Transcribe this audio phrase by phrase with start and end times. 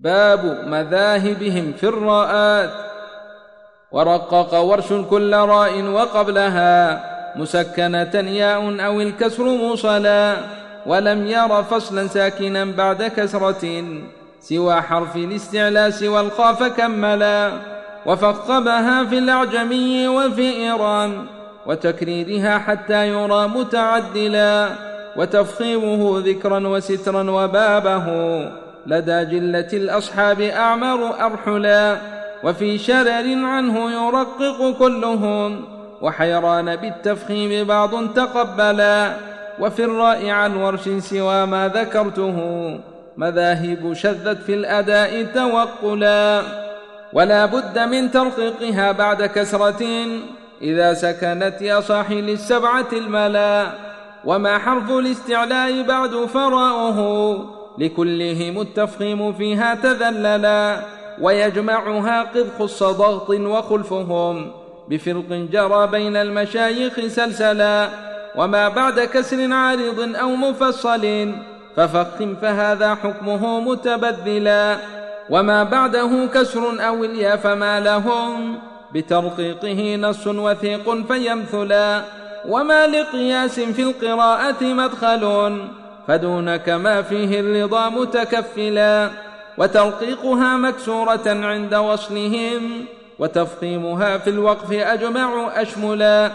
[0.00, 2.70] باب مذاهبهم في الراءات
[3.92, 7.00] ورقق ورش كل راء وقبلها
[7.36, 10.36] مسكنة ياء أو الكسر موصلا
[10.86, 13.84] ولم ير فصلا ساكنا بعد كسرة
[14.40, 16.30] سوى حرف الاستعلاء سوى
[16.76, 17.52] كملا.
[18.06, 21.26] وفقبها في الأعجمي وفي إيران
[21.66, 24.68] وتكريرها حتى يرى متعدلا.
[25.16, 28.06] وتفخيمه ذكرا وسترا وبابه
[28.86, 31.96] لدى جلة الأصحاب أعمر أرحلا
[32.44, 35.64] وفي شرر عنه يرقق كلهم
[36.02, 39.12] وحيران بالتفخيم بعض تقبلا
[39.60, 42.38] وفي الراء عن ورش سوى ما ذكرته
[43.16, 46.42] مذاهب شذت في الأداء توقلا.
[47.12, 50.06] ولا بد من ترقيقها بعد كسرة
[50.62, 53.66] إذا سكنت يا صاحي للسبعة الملا
[54.24, 60.80] وما حرف الاستعلاء بعد فراؤه لكلهم التفخيم فيها تذللا
[61.20, 64.50] ويجمعها قد خص ضغط وخلفهم
[64.88, 67.88] بفرق جرى بين المشايخ سلسلا
[68.36, 71.32] وما بعد كسر عارض أو مفصل
[71.76, 74.76] ففخم فهذا حكمه متبذلا
[75.30, 78.58] وما بعده كسر أو اليا فما لهم
[78.94, 82.02] بترقيقه نص وثيق فيمثلا
[82.48, 85.24] وما لقياس في القراءة مدخل
[86.08, 89.10] فدونك ما فيه الرضا متكفلا
[89.58, 92.84] وترقيقها مكسورة عند وصلهم
[93.18, 96.30] وتفخيمها في الوقف أجمع أشملا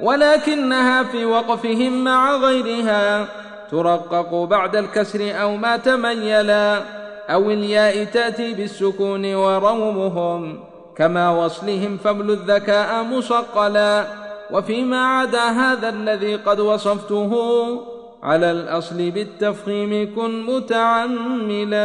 [0.00, 3.26] ولكنها في وقفهم مع غيرها
[3.70, 6.82] ترقق بعد الكسر أو ما تميلا
[7.28, 10.60] أو الياء تأتي بالسكون ورومهم
[10.96, 14.04] كما وصلهم فبل الذكاء مصقلا
[14.50, 17.32] وفيما عدا هذا الذي قد وصفته
[18.22, 21.78] على الأصل بالتفخيم كن متعملا.